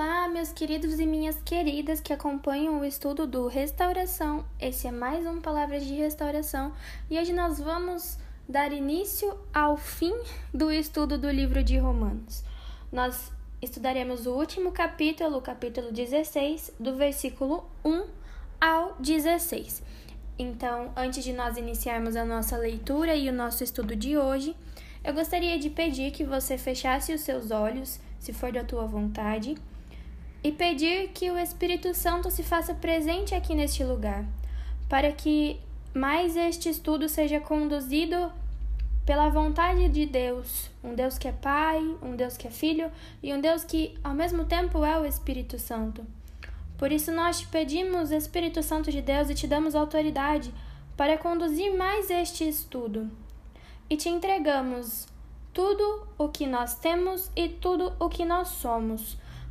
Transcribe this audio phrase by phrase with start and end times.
[0.00, 4.44] Olá, meus queridos e minhas queridas que acompanham o estudo do Restauração.
[4.60, 6.72] Esse é mais um Palavras de Restauração
[7.10, 8.16] e hoje nós vamos
[8.48, 10.14] dar início ao fim
[10.54, 12.44] do estudo do livro de Romanos.
[12.92, 18.06] Nós estudaremos o último capítulo, o capítulo 16, do versículo 1
[18.60, 19.82] ao 16.
[20.38, 24.54] Então, antes de nós iniciarmos a nossa leitura e o nosso estudo de hoje,
[25.02, 29.56] eu gostaria de pedir que você fechasse os seus olhos, se for da tua vontade
[30.48, 34.24] e pedir que o Espírito Santo se faça presente aqui neste lugar,
[34.88, 35.60] para que
[35.92, 38.32] mais este estudo seja conduzido
[39.04, 42.90] pela vontade de Deus, um Deus que é Pai, um Deus que é Filho
[43.22, 46.02] e um Deus que ao mesmo tempo é o Espírito Santo.
[46.78, 50.50] Por isso nós te pedimos, Espírito Santo de Deus, e te damos autoridade
[50.96, 53.10] para conduzir mais este estudo.
[53.90, 55.06] E te entregamos
[55.52, 59.18] tudo o que nós temos e tudo o que nós somos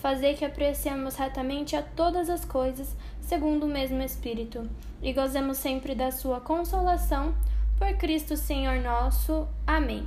[0.00, 2.96] fazei que apreciemos retamente a todas as coisas
[3.30, 4.68] segundo o mesmo Espírito,
[5.00, 7.32] e gozemos sempre da sua consolação,
[7.78, 9.46] por Cristo Senhor nosso.
[9.64, 10.04] Amém.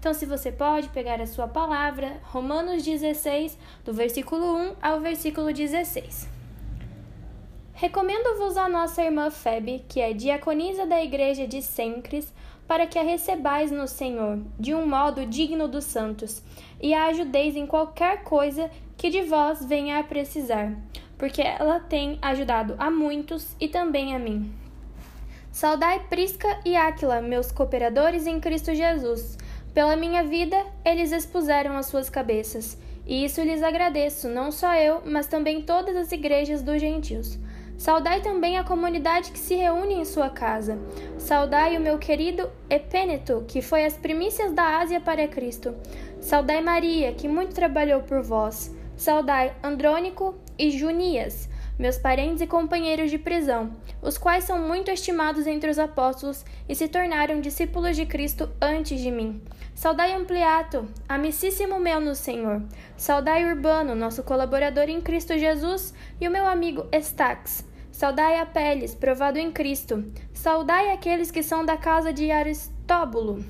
[0.00, 5.52] Então, se você pode pegar a sua palavra, Romanos 16, do versículo 1 ao versículo
[5.52, 6.28] 16.
[7.72, 12.32] Recomendo-vos a nossa irmã Febe, que é diaconisa da igreja de Sencres,
[12.70, 16.40] para que a recebais no Senhor, de um modo digno dos santos,
[16.80, 20.72] e a ajudeis em qualquer coisa que de vós venha a precisar
[21.20, 24.50] porque ela tem ajudado a muitos e também a mim.
[25.52, 29.36] Saudai Prisca e Áquila, meus cooperadores em Cristo Jesus.
[29.74, 35.02] Pela minha vida, eles expuseram as suas cabeças, e isso lhes agradeço, não só eu,
[35.04, 37.38] mas também todas as igrejas dos gentios.
[37.80, 40.78] Saudai também a comunidade que se reúne em sua casa.
[41.16, 45.74] Saudai o meu querido Epêneto, que foi as primícias da Ásia para Cristo.
[46.20, 48.70] Saudai Maria, que muito trabalhou por vós.
[48.98, 51.48] Saudai Andrônico e Junias,
[51.78, 53.70] meus parentes e companheiros de prisão,
[54.02, 59.00] os quais são muito estimados entre os apóstolos e se tornaram discípulos de Cristo antes
[59.00, 59.40] de mim.
[59.74, 62.62] Saudai Ampliato, amicíssimo meu no Senhor.
[62.94, 67.69] Saudai Urbano, nosso colaborador em Cristo Jesus, e o meu amigo Estax.
[68.00, 70.02] Saudai Apeles, provado em Cristo.
[70.32, 73.44] Saudai aqueles que são da casa de Aristóbulo.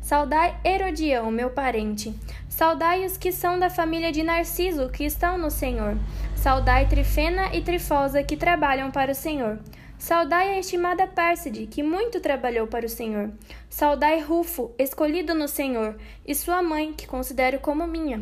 [0.00, 2.12] Saudai Herodião, meu parente.
[2.48, 5.96] Saudai os que são da família de Narciso, que estão no Senhor.
[6.34, 9.60] Saudai Trifena e Trifosa, que trabalham para o Senhor.
[9.96, 13.30] Saudai a estimada Pérside, que muito trabalhou para o Senhor.
[13.70, 15.94] Saudai Rufo, escolhido no Senhor,
[16.26, 18.20] e sua mãe, que considero como minha.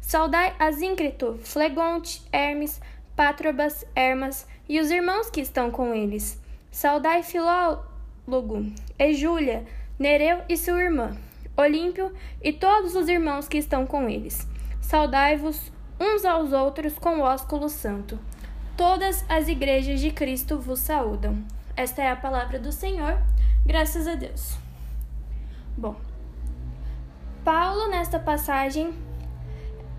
[0.00, 2.80] Saudai Asíncrito, Flegonte, Hermes,
[3.20, 6.40] Patrobas, Hermas e os irmãos que estão com eles.
[6.70, 9.66] Saudai Filólogo, e Júlia,
[9.98, 11.14] Nereu e sua irmã.
[11.54, 14.48] Olímpio e todos os irmãos que estão com eles.
[14.80, 15.70] Saudai-vos
[16.00, 18.18] uns aos outros com o ósculo santo.
[18.74, 21.44] Todas as igrejas de Cristo vos saúdam.
[21.76, 23.18] Esta é a palavra do Senhor.
[23.66, 24.56] Graças a Deus.
[25.76, 25.94] Bom,
[27.44, 28.94] Paulo, nesta passagem,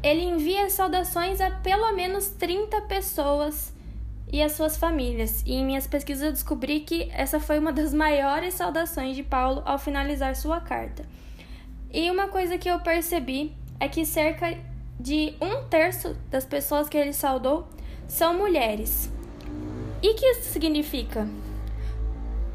[0.04, 3.74] ele envia saudações a pelo menos 30 pessoas
[4.32, 5.44] e as suas famílias.
[5.46, 9.62] E em minhas pesquisas eu descobri que essa foi uma das maiores saudações de Paulo
[9.66, 11.06] ao finalizar sua carta.
[11.94, 14.58] E uma coisa que eu percebi é que cerca
[15.00, 17.68] de um terço das pessoas que ele saudou
[18.08, 19.12] são mulheres.
[20.02, 21.28] E que isso significa?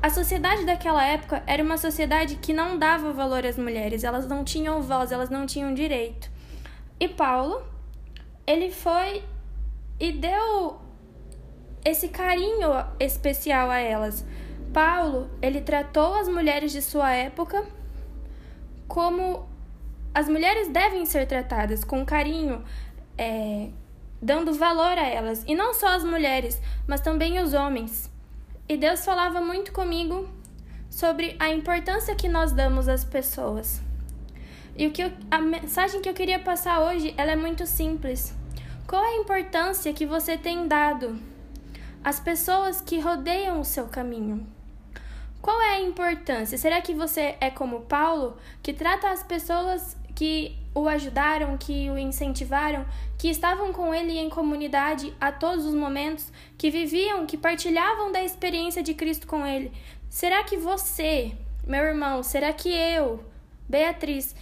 [0.02, 4.44] A sociedade daquela época era uma sociedade que não dava valor às mulheres, elas não
[4.44, 6.30] tinham voz, elas não tinham direito.
[6.98, 7.62] E Paulo,
[8.46, 9.22] ele foi
[10.00, 10.80] e deu
[11.84, 14.24] esse carinho especial a elas.
[14.72, 17.64] Paulo, ele tratou as mulheres de sua época
[18.88, 19.48] como
[20.14, 22.64] as mulheres devem ser tratadas com carinho,
[23.18, 23.68] é,
[24.20, 25.44] dando valor a elas.
[25.46, 28.10] E não só as mulheres, mas também os homens.
[28.68, 30.28] E Deus falava muito comigo
[30.90, 33.82] sobre a importância que nós damos às pessoas.
[34.76, 38.34] E o que eu, a mensagem que eu queria passar hoje, ela é muito simples.
[38.86, 41.18] Qual a importância que você tem dado
[42.04, 44.46] às pessoas que rodeiam o seu caminho?
[45.40, 46.58] Qual é a importância?
[46.58, 51.96] Será que você é como Paulo, que trata as pessoas que o ajudaram, que o
[51.98, 52.84] incentivaram,
[53.18, 58.22] que estavam com ele em comunidade a todos os momentos, que viviam, que partilhavam da
[58.22, 59.72] experiência de Cristo com ele,
[60.08, 61.32] Será que você,
[61.66, 63.22] meu irmão, será que eu,
[63.68, 64.34] Beatriz,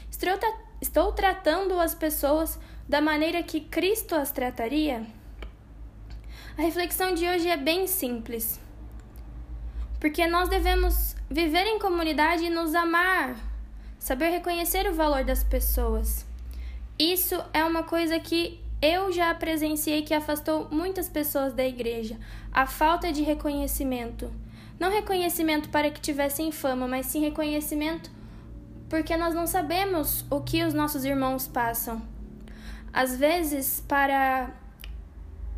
[0.80, 2.58] estou, tratando as pessoas
[2.88, 5.04] da maneira que Cristo as trataria?
[6.56, 8.60] A reflexão de hoje é bem simples.
[9.98, 13.34] Porque nós devemos viver em comunidade e nos amar,
[13.98, 16.24] saber reconhecer o valor das pessoas.
[16.98, 22.16] Isso é uma coisa que eu já presenciei que afastou muitas pessoas da igreja,
[22.52, 24.30] a falta de reconhecimento.
[24.78, 28.10] Não reconhecimento para que tivessem fama, mas sim reconhecimento
[28.88, 32.02] porque nós não sabemos o que os nossos irmãos passam.
[32.92, 34.50] Às vezes, para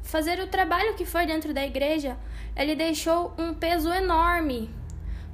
[0.02, 2.16] fazer o trabalho que foi dentro da igreja,
[2.56, 4.70] ele deixou um peso enorme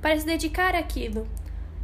[0.01, 1.29] para se dedicar àquilo.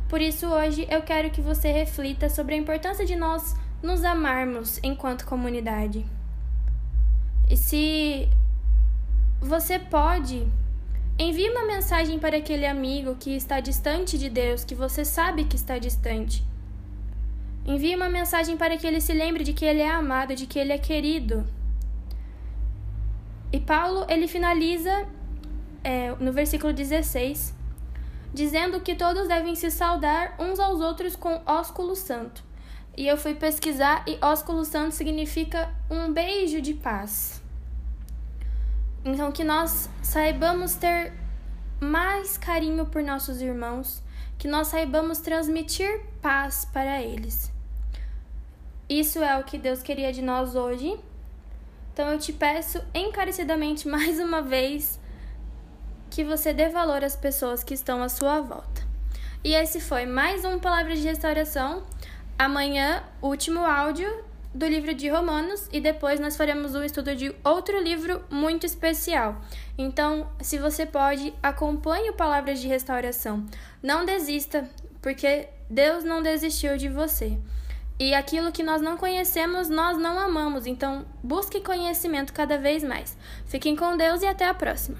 [0.08, 4.80] Por isso, hoje eu quero que você reflita sobre a importância de nós nos amarmos
[4.82, 6.04] enquanto comunidade.
[7.48, 8.28] E se
[9.40, 10.46] você pode,
[11.18, 15.56] envie uma mensagem para aquele amigo que está distante de Deus, que você sabe que
[15.56, 16.44] está distante.
[17.66, 20.58] Envie uma mensagem para que ele se lembre de que ele é amado, de que
[20.58, 21.44] ele é querido.
[23.52, 25.06] E Paulo, ele finaliza
[25.82, 27.54] é, no versículo 16,
[28.32, 32.44] dizendo que todos devem se saudar uns aos outros com ósculo santo.
[32.96, 37.42] E eu fui pesquisar e ósculo santo significa um beijo de paz.
[39.04, 41.12] Então que nós saibamos ter
[41.80, 44.02] mais carinho por nossos irmãos,
[44.36, 47.52] que nós saibamos transmitir paz para eles.
[48.88, 50.98] Isso é o que Deus queria de nós hoje.
[51.92, 54.98] Então eu te peço encarecidamente mais uma vez
[56.10, 58.86] que você dê valor às pessoas que estão à sua volta.
[59.44, 61.84] E esse foi mais um Palavras de Restauração.
[62.38, 64.24] Amanhã, último áudio
[64.54, 69.40] do livro de Romanos e depois nós faremos um estudo de outro livro muito especial.
[69.76, 73.46] Então, se você pode, acompanhe o Palavras de Restauração.
[73.82, 74.68] Não desista,
[75.02, 77.38] porque Deus não desistiu de você.
[78.00, 80.66] E aquilo que nós não conhecemos, nós não amamos.
[80.66, 83.16] Então, busque conhecimento cada vez mais.
[83.46, 84.96] Fiquem com Deus e até a próxima.